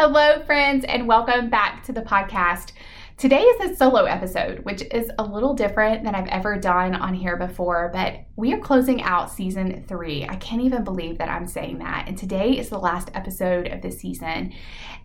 [0.00, 2.70] Hello, friends, and welcome back to the podcast.
[3.18, 7.14] Today is a solo episode, which is a little different than I've ever done on
[7.14, 10.24] here before, but we are closing out season three.
[10.28, 12.04] I can't even believe that I'm saying that.
[12.06, 14.52] And today is the last episode of this season.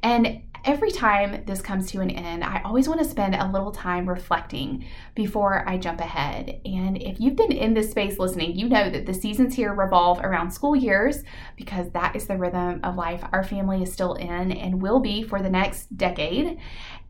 [0.04, 3.72] And every time this comes to an end, I always want to spend a little
[3.72, 4.86] time reflecting
[5.16, 6.62] before I jump ahead.
[6.66, 10.20] And if you've been in this space listening, you know that the seasons here revolve
[10.20, 11.24] around school years
[11.58, 15.24] because that is the rhythm of life our family is still in and will be
[15.24, 16.60] for the next decade.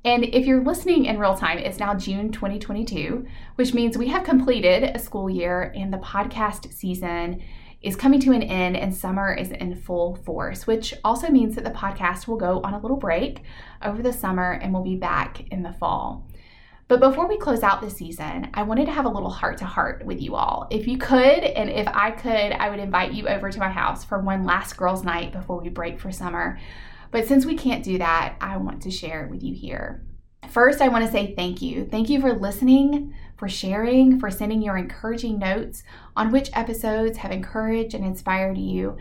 [0.05, 3.25] And if you're listening in real time, it's now June 2022,
[3.55, 7.41] which means we have completed a school year and the podcast season
[7.81, 11.63] is coming to an end and summer is in full force, which also means that
[11.63, 13.44] the podcast will go on a little break
[13.81, 16.27] over the summer and we'll be back in the fall.
[16.89, 19.66] But before we close out this season, I wanted to have a little heart to
[19.66, 20.67] heart with you all.
[20.70, 24.03] If you could, and if I could, I would invite you over to my house
[24.03, 26.59] for one last girls' night before we break for summer.
[27.13, 30.03] But since we can't do that, I want to share it with you here.
[30.49, 31.86] First, I want to say thank you.
[31.86, 35.83] Thank you for listening, for sharing, for sending your encouraging notes
[36.16, 38.97] on which episodes have encouraged and inspired you.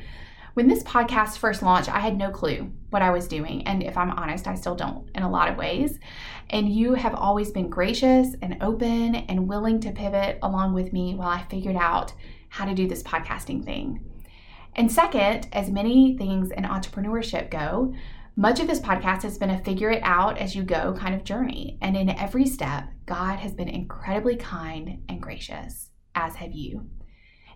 [0.53, 3.67] When this podcast first launched, I had no clue what I was doing.
[3.67, 5.99] And if I'm honest, I still don't in a lot of ways.
[6.51, 11.15] And you have always been gracious and open and willing to pivot along with me
[11.15, 12.13] while I figured out
[12.51, 14.12] how to do this podcasting thing.
[14.75, 17.95] And second, as many things in entrepreneurship go,
[18.35, 21.25] much of this podcast has been a figure it out as you go kind of
[21.25, 21.79] journey.
[21.83, 26.89] And in every step, God has been incredibly kind and gracious, as have you.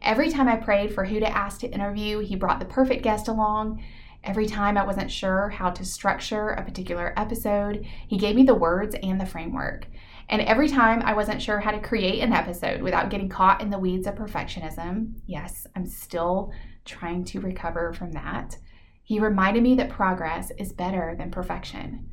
[0.03, 3.29] Every time I prayed for who to ask to interview, He brought the perfect guest
[3.29, 3.83] along.
[4.23, 8.55] Every time I wasn't sure how to structure a particular episode, He gave me the
[8.55, 9.87] words and the framework.
[10.29, 13.71] And every time I wasn't sure how to create an episode without getting caught in
[13.71, 16.53] the weeds of perfectionism, yes, I'm still
[16.87, 18.57] trying to recover from that.
[19.03, 22.11] He reminded me that progress is better than perfection.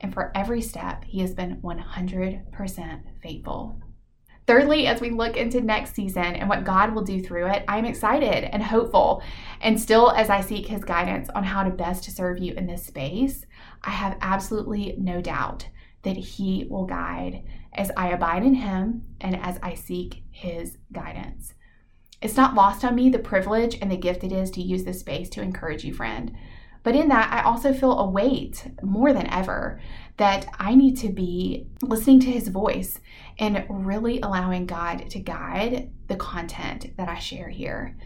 [0.00, 3.80] And for every step, he has been 100% faithful.
[4.46, 7.84] Thirdly, as we look into next season and what God will do through it, I'm
[7.84, 9.22] excited and hopeful.
[9.60, 12.86] And still, as I seek his guidance on how to best serve you in this
[12.86, 13.44] space,
[13.82, 15.68] I have absolutely no doubt
[16.02, 21.54] that he will guide as I abide in him and as I seek his guidance.
[22.20, 25.00] It's not lost on me the privilege and the gift it is to use this
[25.00, 26.34] space to encourage you, friend.
[26.82, 29.80] But in that, I also feel a weight more than ever
[30.18, 33.00] that I need to be listening to his voice
[33.38, 37.96] and really allowing God to guide the content that I share here.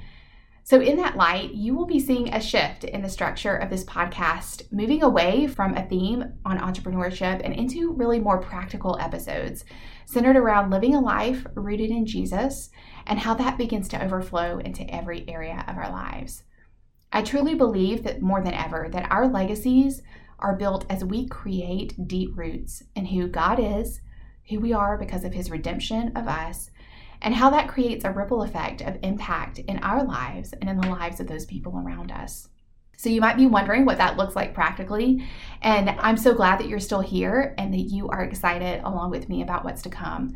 [0.62, 3.84] So, in that light, you will be seeing a shift in the structure of this
[3.84, 9.64] podcast, moving away from a theme on entrepreneurship and into really more practical episodes
[10.06, 12.70] centered around living a life rooted in Jesus
[13.06, 16.44] and how that begins to overflow into every area of our lives.
[17.12, 20.02] I truly believe that more than ever that our legacies
[20.38, 24.00] are built as we create deep roots in who God is,
[24.48, 26.70] who we are because of his redemption of us,
[27.22, 30.88] and how that creates a ripple effect of impact in our lives and in the
[30.88, 32.48] lives of those people around us.
[32.96, 35.26] So, you might be wondering what that looks like practically.
[35.62, 39.28] And I'm so glad that you're still here and that you are excited along with
[39.28, 40.34] me about what's to come.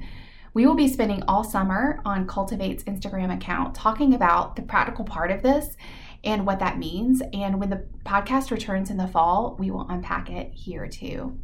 [0.55, 5.31] We will be spending all summer on Cultivate's Instagram account talking about the practical part
[5.31, 5.77] of this
[6.23, 7.23] and what that means.
[7.33, 11.39] And when the podcast returns in the fall, we will unpack it here too.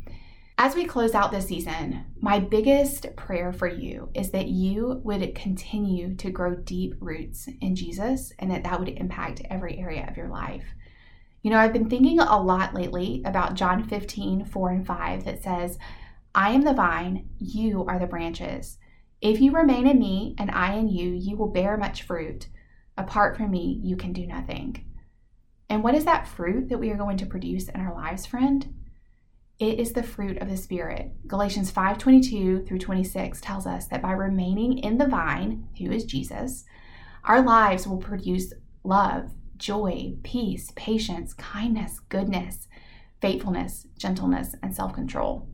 [0.62, 5.34] As we close out this season, my biggest prayer for you is that you would
[5.34, 10.18] continue to grow deep roots in Jesus and that that would impact every area of
[10.18, 10.66] your life.
[11.40, 15.42] You know, I've been thinking a lot lately about John 15, 4 and 5 that
[15.42, 15.78] says,
[16.34, 18.76] I am the vine, you are the branches.
[19.22, 22.48] If you remain in me and I in you, you will bear much fruit.
[22.98, 24.84] Apart from me, you can do nothing.
[25.70, 28.74] And what is that fruit that we are going to produce in our lives, friend?
[29.60, 31.12] It is the fruit of the Spirit.
[31.26, 36.64] Galatians 5:22 through 26 tells us that by remaining in the vine, who is Jesus,
[37.24, 38.54] our lives will produce
[38.84, 42.68] love, joy, peace, patience, kindness, goodness,
[43.20, 45.46] faithfulness, gentleness, and self-control.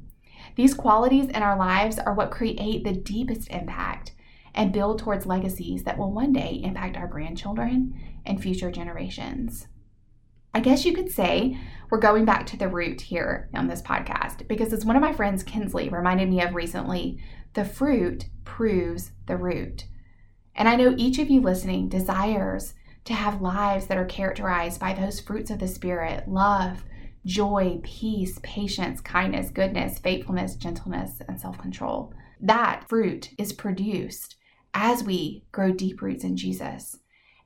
[0.54, 4.12] These qualities in our lives are what create the deepest impact
[4.54, 7.92] and build towards legacies that will one day impact our grandchildren
[8.24, 9.66] and future generations.
[10.56, 11.58] I guess you could say
[11.90, 15.12] we're going back to the root here on this podcast because, as one of my
[15.12, 17.22] friends, Kinsley, reminded me of recently,
[17.52, 19.84] the fruit proves the root.
[20.54, 22.72] And I know each of you listening desires
[23.04, 26.84] to have lives that are characterized by those fruits of the Spirit love,
[27.26, 32.14] joy, peace, patience, kindness, goodness, faithfulness, gentleness, and self control.
[32.40, 34.36] That fruit is produced
[34.72, 36.96] as we grow deep roots in Jesus.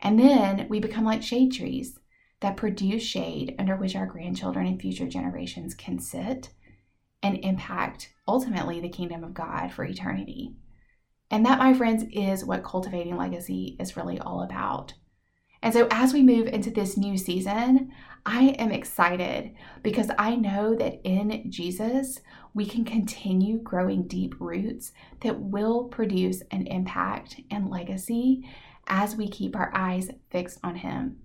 [0.01, 1.99] And then we become like shade trees
[2.41, 6.51] that produce shade under which our grandchildren and future generations can sit
[7.23, 10.55] and impact ultimately the kingdom of God for eternity.
[11.31, 14.95] And that, my friends, is what cultivating legacy is really all about.
[15.63, 17.93] And so, as we move into this new season,
[18.25, 22.21] I am excited because I know that in Jesus,
[22.55, 28.49] we can continue growing deep roots that will produce an impact and legacy
[28.87, 31.19] as we keep our eyes fixed on Him.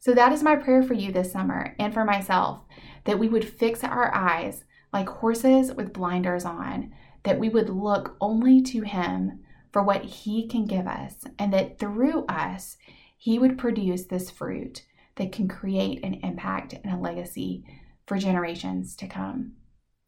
[0.00, 2.60] So, that is my prayer for you this summer and for myself
[3.04, 6.92] that we would fix our eyes like horses with blinders on,
[7.22, 9.40] that we would look only to Him
[9.72, 12.76] for what He can give us, and that through us,
[13.16, 14.84] He would produce this fruit
[15.16, 17.64] that can create an impact and a legacy
[18.06, 19.52] for generations to come.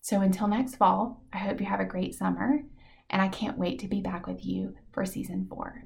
[0.01, 2.63] So until next fall, I hope you have a great summer,
[3.11, 5.85] and I can't wait to be back with you for season four.